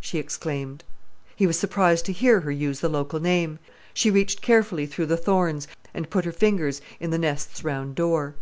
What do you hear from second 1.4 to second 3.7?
was surprised to hear her use the local name.